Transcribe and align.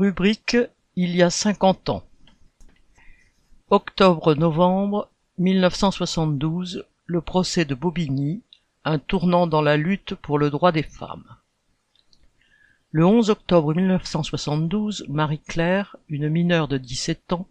Rubrique 0.00 0.56
Il 0.96 1.14
y 1.14 1.22
a 1.22 1.28
cinquante 1.28 1.90
ans. 1.90 2.02
Octobre-novembre 3.68 5.10
1972, 5.36 6.86
le 7.04 7.20
procès 7.20 7.66
de 7.66 7.74
Bobigny, 7.74 8.40
un 8.86 8.98
tournant 8.98 9.46
dans 9.46 9.60
la 9.60 9.76
lutte 9.76 10.14
pour 10.14 10.38
le 10.38 10.48
droit 10.48 10.72
des 10.72 10.84
femmes. 10.84 11.26
Le 12.92 13.04
11 13.04 13.28
octobre 13.28 13.74
1972, 13.74 15.04
Marie-Claire, 15.10 15.96
une 16.08 16.30
mineure 16.30 16.66
de 16.66 16.78
17 16.78 17.34
ans, 17.34 17.46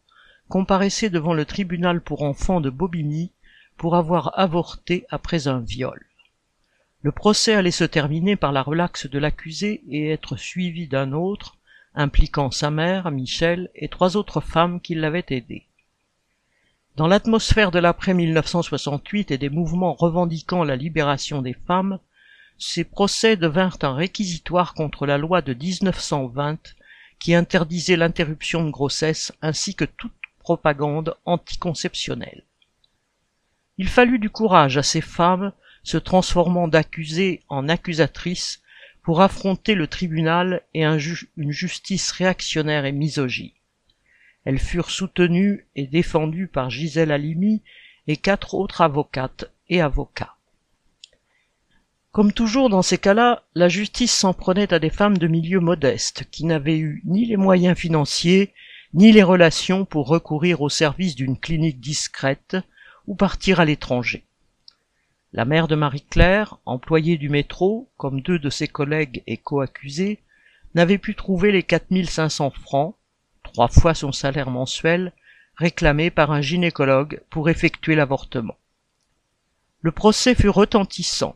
comparaissait 0.48 1.12
devant 1.12 1.36
le 1.36 1.46
tribunal 1.46 2.02
pour 2.02 2.24
enfants 2.24 2.62
de 2.62 2.72
Bobigny 2.72 3.32
pour 3.78 3.96
avoir 3.96 4.40
avorté 4.40 5.06
après 5.12 5.48
un 5.48 5.60
viol. 5.60 6.04
Le 7.04 7.12
procès 7.12 7.54
allait 7.54 7.70
se 7.70 7.84
terminer 7.84 8.36
par 8.36 8.52
la 8.52 8.64
relaxe 8.64 9.06
de 9.06 9.20
l'accusé 9.20 9.84
et 9.88 10.10
être 10.10 10.36
suivi 10.36 10.88
d'un 10.88 11.12
autre, 11.12 11.59
impliquant 12.00 12.50
sa 12.50 12.72
mère, 12.72 13.12
Michel, 13.12 13.70
et 13.76 13.90
trois 13.90 14.16
autres 14.16 14.42
femmes 14.42 14.80
qui 14.80 14.96
l'avaient 14.96 15.26
aidé. 15.30 15.66
Dans 16.96 17.08
l'atmosphère 17.08 17.72
de 17.72 17.80
l'après 17.80 18.14
1968 18.14 19.32
et 19.32 19.38
des 19.38 19.50
mouvements 19.50 19.94
revendiquant 19.94 20.64
la 20.64 20.76
libération 20.76 21.42
des 21.42 21.56
femmes, 21.68 22.00
ces 22.58 22.84
procès 22.84 23.36
devinrent 23.36 23.78
un 23.82 23.94
réquisitoire 23.94 24.74
contre 24.74 25.06
la 25.06 25.18
loi 25.18 25.42
de 25.42 25.54
1920 25.54 26.76
qui 27.20 27.36
interdisait 27.36 27.98
l'interruption 27.98 28.66
de 28.66 28.72
grossesse 28.72 29.34
ainsi 29.42 29.76
que 29.76 29.86
toute 29.86 30.14
propagande 30.40 31.16
anticonceptionnelle. 31.26 32.44
Il 33.78 33.88
fallut 33.88 34.20
du 34.20 34.30
courage 34.30 34.78
à 34.78 34.84
ces 34.84 35.02
femmes 35.02 35.52
se 35.84 35.98
transformant 35.98 36.68
d'accusées 36.68 37.44
en 37.50 37.70
accusatrices 37.70 38.62
pour 39.10 39.22
affronter 39.22 39.74
le 39.74 39.88
tribunal 39.88 40.62
et 40.76 40.84
une 40.86 41.52
justice 41.52 42.12
réactionnaire 42.12 42.86
et 42.86 42.92
misogyne. 42.92 43.50
Elles 44.46 44.60
furent 44.60 44.92
soutenues 44.92 45.66
et 45.76 45.88
défendues 45.88 46.46
par 46.46 46.70
Gisèle 46.70 47.12
Halimi 47.12 47.64
et 48.06 48.18
quatre 48.18 48.54
autres 48.54 48.82
avocates 48.82 49.52
et 49.68 49.82
avocats. 49.82 50.36
Comme 52.12 52.34
toujours 52.34 52.70
dans 52.70 52.84
ces 52.84 53.00
cas-là, 53.00 53.42
la 53.56 53.68
justice 53.68 54.14
s'en 54.14 54.36
prenait 54.36 54.76
à 54.76 54.78
des 54.78 54.92
femmes 54.92 55.18
de 55.18 55.26
milieu 55.26 55.60
modeste 55.60 56.26
qui 56.30 56.46
n'avaient 56.46 56.78
eu 56.78 57.02
ni 57.06 57.26
les 57.26 57.36
moyens 57.36 57.76
financiers 57.76 58.54
ni 58.94 59.12
les 59.12 59.24
relations 59.24 59.86
pour 59.86 60.08
recourir 60.08 60.62
au 60.62 60.70
service 60.70 61.16
d'une 61.16 61.40
clinique 61.40 61.80
discrète 61.80 62.58
ou 63.08 63.16
partir 63.16 63.60
à 63.60 63.66
l'étranger. 63.66 64.24
La 65.32 65.46
mère 65.46 65.68
de 65.68 65.76
Marie-Claire, 65.76 66.58
employée 66.66 67.18
du 67.18 67.30
métro, 67.30 67.88
comme 67.98 68.22
deux 68.22 68.40
de 68.40 68.50
ses 68.50 68.68
collègues 68.68 69.22
et 69.28 69.38
co-accusés, 69.38 70.20
n'avait 70.74 70.98
pu 70.98 71.14
trouver 71.14 71.52
les 71.52 71.62
4500 71.62 72.50
francs, 72.50 72.96
trois 73.44 73.68
fois 73.68 73.94
son 73.94 74.12
salaire 74.12 74.50
mensuel, 74.50 75.14
réclamés 75.56 76.10
par 76.10 76.32
un 76.32 76.42
gynécologue 76.42 77.22
pour 77.30 77.50
effectuer 77.50 77.94
l'avortement. 77.94 78.58
Le 79.82 79.92
procès 79.92 80.34
fut 80.34 80.50
retentissant, 80.50 81.36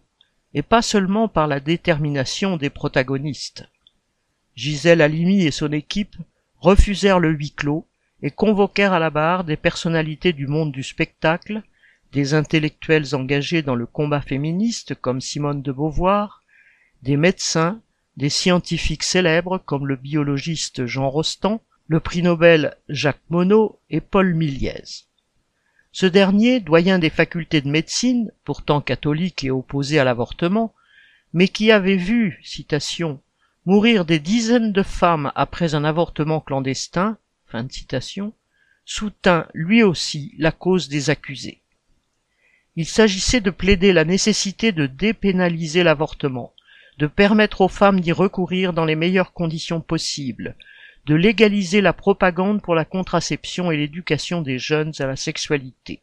et 0.56 0.64
pas 0.64 0.82
seulement 0.82 1.28
par 1.28 1.48
la 1.48 1.60
détermination 1.60 2.58
des 2.58 2.72
protagonistes. 2.72 3.68
Gisèle 4.56 5.02
Halimi 5.02 5.44
et 5.44 5.52
son 5.52 5.72
équipe 5.72 6.16
refusèrent 6.60 7.20
le 7.20 7.30
huis 7.30 7.52
clos 7.52 7.88
et 8.24 8.32
convoquèrent 8.32 8.94
à 8.94 9.00
la 9.00 9.10
barre 9.12 9.44
des 9.44 9.58
personnalités 9.58 10.34
du 10.34 10.48
monde 10.48 10.72
du 10.72 10.82
spectacle, 10.82 11.62
des 12.14 12.36
intellectuels 12.36 13.16
engagés 13.16 13.64
dans 13.64 13.75
le 13.75 13.88
combat 13.88 14.22
féministe 14.22 14.94
comme 14.94 15.19
Simone 15.19 15.64
de 15.64 15.72
Beauvoir, 15.72 16.44
des 17.02 17.17
médecins, 17.17 17.81
des 18.17 18.30
scientifiques 18.30 19.03
célèbres 19.03 19.58
comme 19.58 19.88
le 19.88 19.95
biologiste 19.95 20.86
Jean 20.86 21.09
Rostand, 21.09 21.61
le 21.88 22.00
prix 22.00 22.22
Nobel 22.22 22.78
Jacques 22.88 23.30
Monod 23.30 23.72
et 23.89 24.00
Paul 24.00 24.36
Miliez. 24.36 24.84
Ce 25.91 26.06
dernier, 26.06 26.59
doyen 26.59 27.00
des 27.00 27.09
facultés 27.09 27.61
de 27.61 27.69
médecine, 27.69 28.31
pourtant 28.44 28.79
catholique 28.79 29.44
et 29.44 29.52
opposé 29.52 29.97
à 29.97 30.03
l'avortement, 30.03 30.73
mais 31.34 31.47
qui 31.47 31.72
avait 31.72 31.97
vu, 31.97 32.40
citation, 32.44 33.19
mourir 33.66 34.06
des 34.06 34.19
dizaines 34.19 34.72
de 34.72 34.84
femmes 34.84 35.31
après 35.34 35.73
un 35.73 35.84
avortement 35.84 36.41
clandestin, 36.41 37.18
fin 37.47 37.63
de 37.63 37.72
citation, 37.72 38.34
soutint 38.85 39.47
lui 39.53 39.81
aussi 39.81 40.35
la 40.38 40.52
cause 40.52 40.90
des 40.90 41.09
accusés. 41.09 41.62
Il 42.75 42.88
s'agissait 42.88 43.41
de 43.41 43.51
plaider 43.51 43.94
la 43.94 44.03
nécessité 44.03 44.72
de 44.72 44.88
dépénaliser 44.88 45.84
l'avortement, 45.84 46.53
de 46.97 47.06
permettre 47.06 47.61
aux 47.61 47.67
femmes 47.67 48.00
d'y 48.00 48.11
recourir 48.11 48.73
dans 48.73 48.85
les 48.85 48.95
meilleures 48.95 49.34
conditions 49.34 49.81
possibles, 49.81 50.56
de 51.06 51.13
légaliser 51.13 51.81
la 51.81 51.94
propagande 51.94 52.61
pour 52.61 52.73
la 52.73 52.85
contraception 52.85 53.72
et 53.72 53.78
l'éducation 53.78 54.41
des 54.41 54.57
jeunes 54.57 54.94
à 55.00 55.06
la 55.06 55.16
sexualité. 55.16 56.01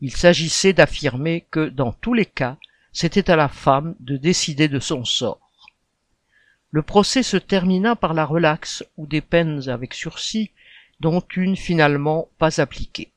Il 0.00 0.14
s'agissait 0.14 0.72
d'affirmer 0.72 1.46
que, 1.50 1.68
dans 1.68 1.92
tous 1.92 2.14
les 2.14 2.26
cas, 2.26 2.56
c'était 2.92 3.30
à 3.30 3.36
la 3.36 3.48
femme 3.48 3.96
de 4.00 4.16
décider 4.16 4.68
de 4.68 4.78
son 4.78 5.04
sort. 5.04 5.40
Le 6.70 6.82
procès 6.82 7.24
se 7.24 7.36
termina 7.36 7.96
par 7.96 8.14
la 8.14 8.24
relaxe 8.24 8.84
ou 8.96 9.06
des 9.06 9.20
peines 9.20 9.68
avec 9.68 9.92
sursis, 9.94 10.50
dont 11.00 11.22
une 11.34 11.56
finalement 11.56 12.28
pas 12.38 12.60
appliquée. 12.60 13.10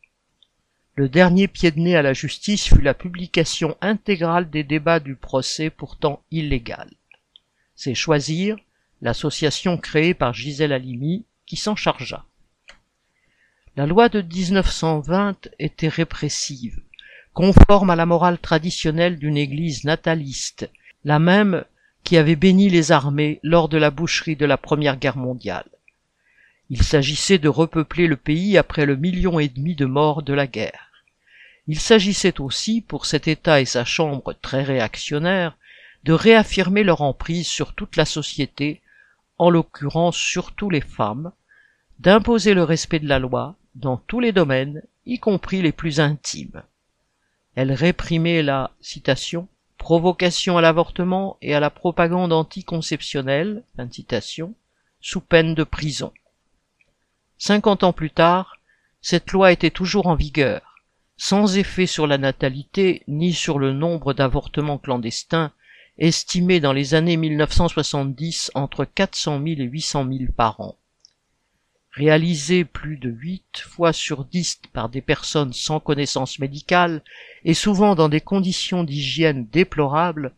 Le 0.96 1.10
dernier 1.10 1.48
pied 1.48 1.72
de 1.72 1.80
nez 1.80 1.96
à 1.96 2.04
la 2.04 2.14
justice 2.14 2.68
fut 2.68 2.82
la 2.82 2.94
publication 2.94 3.76
intégrale 3.82 4.52
des 4.52 4.64
débats 4.64 5.00
du 5.00 5.16
procès 5.16 5.72
pourtant 5.72 6.22
illégal. 6.30 6.88
C'est 7.76 7.96
Choisir, 7.96 8.58
l'association 9.02 9.80
créée 9.80 10.14
par 10.14 10.34
Gisèle 10.34 10.72
Halimi, 10.72 11.26
qui 11.48 11.56
s'en 11.56 11.76
chargea. 11.76 12.26
La 13.76 13.88
loi 13.88 14.08
de 14.08 14.22
1920 14.22 15.50
était 15.58 15.88
répressive, 15.88 16.80
conforme 17.34 17.90
à 17.90 17.96
la 17.96 18.06
morale 18.06 18.38
traditionnelle 18.38 19.18
d'une 19.18 19.38
église 19.38 19.86
nataliste, 19.86 20.70
la 21.06 21.18
même 21.18 21.66
qui 22.04 22.18
avait 22.18 22.36
béni 22.36 22.70
les 22.70 22.92
armées 22.92 23.40
lors 23.42 23.68
de 23.68 23.80
la 23.80 23.90
boucherie 23.90 24.36
de 24.36 24.46
la 24.46 24.58
Première 24.58 24.98
Guerre 24.98 25.18
mondiale. 25.18 25.66
Il 26.76 26.82
s'agissait 26.82 27.38
de 27.38 27.50
repeupler 27.50 28.08
le 28.08 28.18
pays 28.18 28.58
après 28.58 28.88
le 28.88 28.96
million 28.96 29.38
et 29.38 29.48
demi 29.48 29.76
de 29.76 29.86
morts 29.86 30.24
de 30.24 30.34
la 30.34 30.48
guerre. 30.48 30.90
Il 31.68 31.80
s'agissait 31.80 32.42
aussi, 32.42 32.82
pour 32.82 33.06
cet 33.06 33.28
État 33.28 33.62
et 33.62 33.66
sa 33.66 33.86
Chambre 33.86 34.34
très 34.42 34.64
réactionnaire, 34.64 35.56
de 36.04 36.14
réaffirmer 36.14 36.84
leur 36.84 37.04
emprise 37.04 37.48
sur 37.48 37.74
toute 37.76 37.96
la 37.96 38.06
société, 38.06 38.82
en 39.38 39.52
l'occurrence 39.52 40.18
surtout 40.18 40.72
les 40.72 40.82
femmes, 40.82 41.32
d'imposer 42.00 42.56
le 42.56 42.64
respect 42.64 42.98
de 42.98 43.08
la 43.08 43.20
loi 43.20 43.56
dans 43.76 43.98
tous 43.98 44.20
les 44.20 44.32
domaines, 44.32 44.82
y 45.06 45.20
compris 45.20 45.62
les 45.62 45.74
plus 45.74 46.00
intimes. 46.00 46.64
Elle 47.54 47.72
réprimait 47.72 48.42
la 48.42 48.72
citation 48.82 49.48
provocation 49.78 50.58
à 50.58 50.62
l'avortement 50.62 51.38
et 51.44 51.54
à 51.54 51.60
la 51.60 51.70
propagande 51.70 52.34
anticonceptionnelle, 52.34 53.62
citation, 53.92 54.56
sous 55.02 55.22
peine 55.22 55.54
de 55.54 55.64
prison. 55.64 56.12
Cinquante 57.38 57.84
ans 57.84 57.94
plus 57.94 58.12
tard, 58.12 58.58
cette 59.02 59.32
loi 59.32 59.52
était 59.52 59.70
toujours 59.70 60.08
en 60.08 60.16
vigueur, 60.16 60.78
sans 61.18 61.58
effet 61.58 61.86
sur 61.86 62.08
la 62.08 62.18
natalité 62.18 63.04
ni 63.08 63.34
sur 63.34 63.60
le 63.60 63.74
nombre 63.74 64.14
d'avortements 64.14 64.78
clandestins, 64.78 65.52
estimé 65.98 66.60
dans 66.60 66.74
les 66.74 66.96
années 66.96 67.18
1970 67.18 68.52
entre 68.56 68.86
400 68.86 69.42
000 69.46 69.62
et 69.62 69.66
800 69.66 70.08
000 70.08 70.32
par 70.36 70.60
an. 70.62 70.78
Réalisé 71.92 72.66
plus 72.66 72.98
de 72.98 73.10
huit 73.10 73.60
fois 73.60 73.94
sur 73.94 74.26
dix 74.26 74.60
par 74.72 74.90
des 74.90 75.02
personnes 75.02 75.54
sans 75.54 75.80
connaissance 75.80 76.40
médicale 76.40 77.04
et 77.46 77.54
souvent 77.54 77.94
dans 77.94 78.10
des 78.10 78.22
conditions 78.22 78.84
d'hygiène 78.84 79.46
déplorables, 79.52 80.34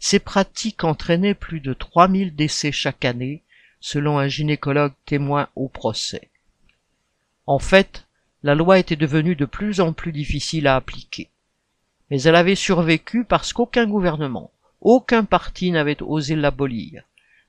ces 0.00 0.18
pratiques 0.18 0.84
entraînaient 0.84 1.34
plus 1.34 1.60
de 1.60 1.72
3000 1.72 2.34
décès 2.34 2.72
chaque 2.72 3.04
année, 3.04 3.42
selon 3.80 4.18
un 4.18 4.28
gynécologue 4.28 4.92
témoin 5.06 5.48
au 5.56 5.68
procès. 5.68 6.30
En 7.48 7.58
fait, 7.58 8.06
la 8.42 8.54
loi 8.54 8.78
était 8.78 8.94
devenue 8.94 9.34
de 9.34 9.46
plus 9.46 9.80
en 9.80 9.94
plus 9.94 10.12
difficile 10.12 10.66
à 10.66 10.76
appliquer. 10.76 11.30
Mais 12.10 12.20
elle 12.24 12.36
avait 12.36 12.54
survécu 12.54 13.24
parce 13.24 13.54
qu'aucun 13.54 13.86
gouvernement, 13.86 14.50
aucun 14.82 15.24
parti 15.24 15.70
n'avait 15.70 16.02
osé 16.02 16.36
l'abolir, 16.36 17.04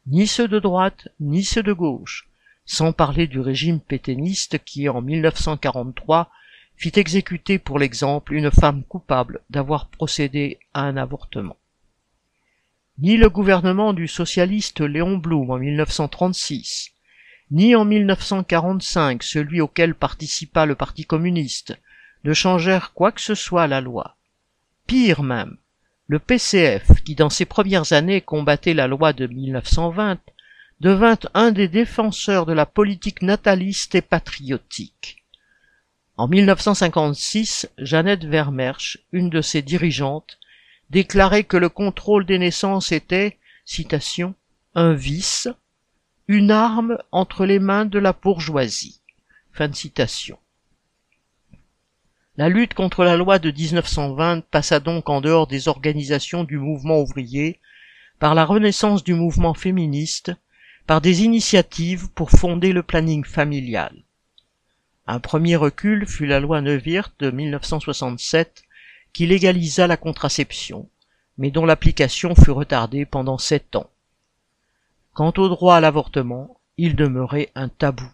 ni 0.08 0.26
ceux 0.26 0.48
de 0.48 0.58
droite, 0.58 1.10
ni 1.20 1.44
ceux 1.44 1.64
de 1.64 1.74
gauche, 1.74 2.30
sans 2.66 2.94
parler 2.94 3.28
du 3.28 3.42
régime 3.42 3.82
pétainiste 3.82 4.64
qui, 4.64 4.88
en 4.88 5.02
1943, 5.02 6.32
fit 6.78 6.94
exécuter 6.96 7.60
pour 7.60 7.78
l'exemple 7.78 8.36
une 8.36 8.52
femme 8.52 8.84
coupable 8.86 9.42
d'avoir 9.50 9.90
procédé 9.90 10.60
à 10.74 10.84
un 10.84 10.96
avortement. 10.96 11.58
Ni 13.00 13.18
le 13.18 13.30
gouvernement 13.30 13.92
du 13.92 14.08
socialiste 14.08 14.80
Léon 14.80 15.18
Blum 15.18 15.52
en 15.52 15.58
1936, 15.58 16.94
ni 17.52 17.76
en 17.76 17.86
1945 17.86 19.24
celui 19.24 19.62
auquel 19.62 19.96
participa 19.96 20.66
le 20.66 20.76
Parti 20.76 21.06
communiste, 21.06 21.78
ne 22.24 22.34
changèrent 22.34 22.94
quoi 22.94 23.12
que 23.12 23.22
ce 23.22 23.36
soit 23.36 23.68
la 23.68 23.82
loi. 23.82 24.18
Pire 24.88 25.24
même, 25.24 25.58
le 26.08 26.20
PCF, 26.20 27.04
qui 27.04 27.16
dans 27.16 27.30
ses 27.30 27.46
premières 27.46 27.94
années 27.94 28.22
combattait 28.22 28.74
la 28.74 28.88
loi 28.88 29.14
de 29.14 29.28
1920, 29.28 30.20
devint 30.80 31.20
un 31.34 31.52
des 31.52 31.68
défenseurs 31.68 32.46
de 32.46 32.54
la 32.54 32.66
politique 32.66 33.22
nataliste 33.22 33.96
et 33.96 34.02
patriotique. 34.02 35.24
En 36.18 36.28
1956, 36.28 37.70
Jeannette 37.78 38.26
Vermersch, 38.26 39.00
une 39.12 39.30
de 39.30 39.42
ses 39.42 39.62
dirigeantes, 39.62 40.40
déclarait 40.90 41.44
que 41.44 41.58
le 41.58 41.70
contrôle 41.70 42.26
des 42.26 42.40
naissances 42.40 42.92
était, 42.92 43.38
citation, 43.66 44.34
un 44.76 44.94
vice, 44.94 45.48
une 46.32 46.52
arme 46.52 47.00
entre 47.12 47.44
les 47.44 47.58
mains 47.58 47.86
de 47.86 47.98
la 47.98 48.14
bourgeoisie. 48.14 49.02
Fin 49.52 49.68
de 49.68 49.76
citation. 49.76 50.38
La 52.38 52.50
lutte 52.50 52.76
contre 52.76 53.04
la 53.04 53.18
loi 53.18 53.40
de 53.40 53.50
1920 53.50 54.46
passa 54.46 54.80
donc 54.80 55.10
en 55.10 55.22
dehors 55.22 55.48
des 55.48 55.68
organisations 55.68 56.44
du 56.44 56.60
mouvement 56.60 57.02
ouvrier, 57.02 57.60
par 58.20 58.36
la 58.36 58.46
renaissance 58.46 59.04
du 59.04 59.16
mouvement 59.16 59.56
féministe, 59.56 60.32
par 60.86 61.02
des 61.02 61.24
initiatives 61.24 62.10
pour 62.12 62.30
fonder 62.30 62.74
le 62.74 62.84
planning 62.84 63.26
familial. 63.26 63.96
Un 65.08 65.20
premier 65.20 65.56
recul 65.56 66.06
fut 66.06 66.28
la 66.28 66.40
loi 66.40 66.62
Neuwirth 66.62 67.14
de 67.18 67.32
1967 67.32 68.66
qui 69.14 69.26
légalisa 69.26 69.88
la 69.88 69.98
contraception, 69.98 70.88
mais 71.40 71.50
dont 71.50 71.66
l'application 71.66 72.36
fut 72.36 72.52
retardée 72.52 73.08
pendant 73.08 73.40
sept 73.40 73.76
ans. 73.76 73.90
Quant 75.14 75.34
au 75.38 75.50
droit 75.50 75.76
à 75.76 75.82
l'avortement, 75.82 76.60
il 76.78 76.96
demeurait 76.96 77.52
un 77.56 77.68
tabou. 77.68 78.10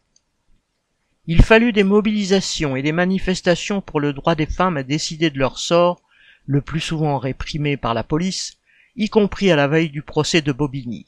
Il 1.28 1.44
fallut 1.44 1.74
des 1.74 1.84
mobilisations 1.84 2.76
et 2.76 2.82
des 2.82 2.92
manifestations 2.92 3.82
pour 3.82 4.00
le 4.00 4.14
droit 4.14 4.36
des 4.36 4.46
femmes 4.46 4.78
à 4.78 4.84
décider 4.84 5.30
de 5.30 5.40
leur 5.40 5.60
sort, 5.60 6.02
le 6.46 6.62
plus 6.62 6.80
souvent 6.80 7.18
réprimé 7.18 7.78
par 7.78 7.94
la 7.94 8.04
police, 8.04 8.58
y 8.96 9.10
compris 9.10 9.52
à 9.52 9.56
la 9.56 9.68
veille 9.68 9.90
du 9.90 10.02
procès 10.02 10.42
de 10.42 10.52
Bobigny. 10.52 11.06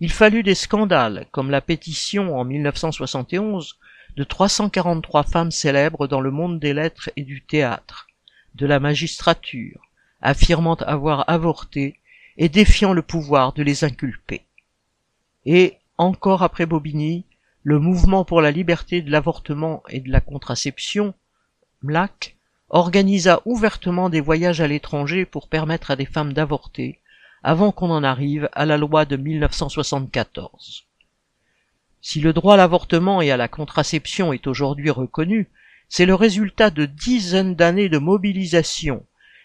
Il 0.00 0.12
fallut 0.12 0.42
des 0.42 0.54
scandales, 0.54 1.26
comme 1.30 1.50
la 1.50 1.60
pétition 1.60 2.38
en 2.38 2.44
1971 2.44 3.78
de 4.16 4.24
343 4.24 5.22
femmes 5.24 5.50
célèbres 5.50 6.06
dans 6.06 6.20
le 6.20 6.30
monde 6.30 6.60
des 6.60 6.74
lettres 6.74 7.10
et 7.16 7.22
du 7.22 7.42
théâtre, 7.42 8.08
de 8.54 8.66
la 8.66 8.80
magistrature, 8.80 9.80
affirmant 10.20 10.74
avoir 10.74 11.28
avorté 11.28 12.00
et 12.36 12.48
défiant 12.48 12.92
le 12.92 13.02
pouvoir 13.02 13.52
de 13.52 13.62
les 13.62 13.84
inculper. 13.84 14.42
Et, 15.44 15.78
encore 15.98 16.42
après 16.42 16.66
Bobigny, 16.66 17.24
le 17.62 17.78
mouvement 17.78 18.24
pour 18.24 18.40
la 18.40 18.50
liberté 18.50 19.02
de 19.02 19.10
l'avortement 19.10 19.82
et 19.88 20.00
de 20.00 20.10
la 20.10 20.20
contraception, 20.20 21.14
MLAC, 21.82 22.36
organisa 22.68 23.42
ouvertement 23.44 24.08
des 24.08 24.20
voyages 24.20 24.60
à 24.60 24.66
l'étranger 24.66 25.24
pour 25.26 25.48
permettre 25.48 25.90
à 25.90 25.96
des 25.96 26.06
femmes 26.06 26.32
d'avorter, 26.32 27.00
avant 27.42 27.72
qu'on 27.72 27.90
en 27.90 28.02
arrive 28.02 28.48
à 28.52 28.66
la 28.66 28.76
loi 28.76 29.04
de 29.04 29.16
1974. 29.16 30.86
Si 32.00 32.20
le 32.20 32.32
droit 32.32 32.54
à 32.54 32.56
l'avortement 32.56 33.20
et 33.20 33.30
à 33.30 33.36
la 33.36 33.48
contraception 33.48 34.32
est 34.32 34.46
aujourd'hui 34.46 34.90
reconnu, 34.90 35.50
c'est 35.88 36.06
le 36.06 36.14
résultat 36.14 36.70
de 36.70 36.86
dizaines 36.86 37.54
d'années 37.54 37.88
de 37.88 37.98
mobilisation 37.98 39.04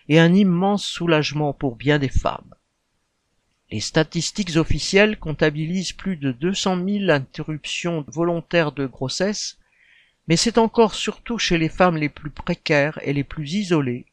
et 0.09 0.19
un 0.19 0.33
immense 0.33 0.85
soulagement 0.85 1.53
pour 1.53 1.75
bien 1.75 1.99
des 1.99 2.09
femmes. 2.09 2.55
Les 3.69 3.81
statistiques 3.81 4.55
officielles 4.55 5.19
comptabilisent 5.19 5.91
plus 5.91 6.15
de 6.15 6.31
200 6.31 6.85
000 6.87 7.11
interruptions 7.11 8.05
volontaires 8.07 8.71
de 8.71 8.85
grossesse, 8.85 9.57
mais 10.27 10.37
c'est 10.37 10.57
encore 10.57 10.95
surtout 10.95 11.37
chez 11.37 11.57
les 11.57 11.69
femmes 11.69 11.97
les 11.97 12.09
plus 12.09 12.29
précaires 12.29 12.99
et 13.03 13.13
les 13.13 13.23
plus 13.23 13.53
isolées 13.53 14.05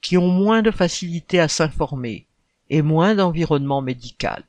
qui 0.00 0.16
ont 0.16 0.28
moins 0.28 0.62
de 0.62 0.70
facilité 0.70 1.38
à 1.38 1.48
s'informer 1.48 2.26
et 2.68 2.82
moins 2.82 3.14
d'environnement 3.14 3.82
médical. 3.82 4.44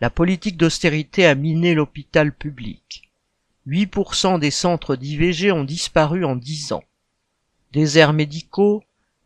La 0.00 0.10
politique 0.10 0.56
d'austérité 0.56 1.26
a 1.26 1.34
miné 1.34 1.74
l'hôpital 1.74 2.32
public. 2.32 3.10
8% 3.66 4.38
des 4.38 4.50
centres 4.50 4.96
d'IVG 4.96 5.52
ont 5.52 5.64
disparu 5.64 6.24
en 6.24 6.36
10 6.36 6.72
ans. 6.72 6.84
Déserts 7.72 8.12
médicaux, 8.12 8.82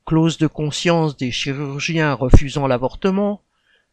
clause 0.07 0.39
de 0.39 0.47
conscience 0.47 1.17
des 1.17 1.31
chirurgiens 1.31 2.15
refusant 2.15 2.67
l'avortement, 2.67 3.41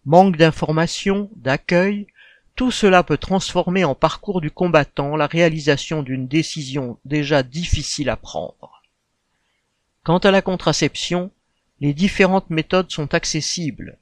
manque 0.05 0.37
d'information, 0.37 1.29
d'accueil, 1.35 2.07
tout 2.55 2.71
cela 2.71 3.03
peut 3.03 3.17
transformer 3.17 3.85
en 3.85 3.95
parcours 3.95 4.41
du 4.41 4.51
combattant 4.51 5.15
la 5.15 5.27
réalisation 5.27 6.03
d'une 6.03 6.27
décision 6.27 6.99
déjà 7.05 7.43
difficile 7.43 8.09
à 8.09 8.17
prendre. 8.17 8.83
Quant 10.03 10.17
à 10.17 10.31
la 10.31 10.41
contraception, 10.41 11.31
les 11.79 11.93
différentes 11.93 12.49
méthodes 12.49 12.91
sont 12.91 13.13
accessibles, 13.13 13.97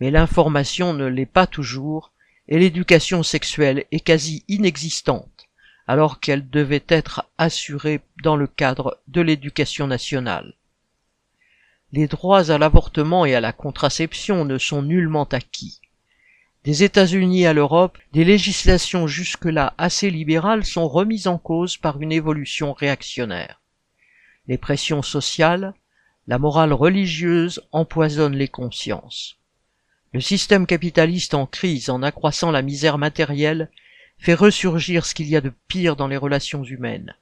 mais 0.00 0.10
l'information 0.10 0.92
ne 0.92 1.06
l'est 1.06 1.26
pas 1.26 1.46
toujours 1.46 2.12
et 2.48 2.58
l'éducation 2.58 3.22
sexuelle 3.22 3.86
est 3.92 4.00
quasi 4.00 4.44
inexistante, 4.48 5.48
alors 5.86 6.20
qu'elle 6.20 6.50
devait 6.50 6.84
être 6.88 7.30
assurée 7.38 8.00
dans 8.22 8.36
le 8.36 8.46
cadre 8.46 9.00
de 9.08 9.20
l'éducation 9.20 9.86
nationale. 9.86 10.54
Les 11.94 12.06
droits 12.06 12.50
à 12.50 12.56
l'avortement 12.56 13.26
et 13.26 13.34
à 13.34 13.40
la 13.42 13.52
contraception 13.52 14.46
ne 14.46 14.56
sont 14.56 14.80
nullement 14.80 15.24
acquis. 15.24 15.82
Des 16.64 16.84
États-Unis 16.84 17.44
à 17.44 17.52
l'Europe, 17.52 17.98
des 18.14 18.24
législations 18.24 19.06
jusque-là 19.06 19.74
assez 19.76 20.08
libérales 20.10 20.64
sont 20.64 20.88
remises 20.88 21.26
en 21.26 21.36
cause 21.36 21.76
par 21.76 22.00
une 22.00 22.12
évolution 22.12 22.72
réactionnaire. 22.72 23.60
Les 24.48 24.56
pressions 24.56 25.02
sociales, 25.02 25.74
la 26.28 26.38
morale 26.38 26.72
religieuse 26.72 27.60
empoisonnent 27.72 28.36
les 28.36 28.48
consciences. 28.48 29.36
Le 30.14 30.20
système 30.20 30.66
capitaliste 30.66 31.34
en 31.34 31.46
crise, 31.46 31.90
en 31.90 32.02
accroissant 32.02 32.50
la 32.50 32.62
misère 32.62 32.96
matérielle, 32.96 33.70
fait 34.18 34.34
ressurgir 34.34 35.04
ce 35.04 35.14
qu'il 35.14 35.28
y 35.28 35.36
a 35.36 35.42
de 35.42 35.52
pire 35.68 35.96
dans 35.96 36.08
les 36.08 36.16
relations 36.16 36.64
humaines, 36.64 37.14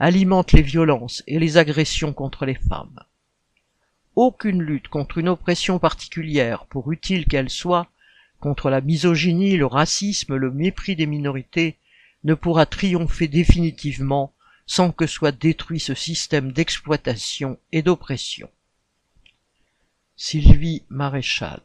alimente 0.00 0.50
les 0.52 0.62
violences 0.62 1.22
et 1.28 1.38
les 1.38 1.58
agressions 1.58 2.12
contre 2.12 2.44
les 2.44 2.54
femmes. 2.54 2.98
Aucune 4.16 4.62
lutte 4.62 4.88
contre 4.88 5.18
une 5.18 5.28
oppression 5.28 5.78
particulière, 5.78 6.64
pour 6.66 6.90
utile 6.90 7.26
qu'elle 7.26 7.50
soit, 7.50 7.88
contre 8.40 8.70
la 8.70 8.80
misogynie, 8.80 9.56
le 9.56 9.66
racisme, 9.66 10.36
le 10.36 10.50
mépris 10.50 10.96
des 10.96 11.06
minorités, 11.06 11.78
ne 12.24 12.34
pourra 12.34 12.64
triompher 12.64 13.28
définitivement 13.28 14.32
sans 14.66 14.90
que 14.90 15.06
soit 15.06 15.32
détruit 15.32 15.80
ce 15.80 15.94
système 15.94 16.50
d'exploitation 16.50 17.58
et 17.72 17.82
d'oppression. 17.82 18.50
Sylvie 20.16 20.84
Maréchal 20.88 21.60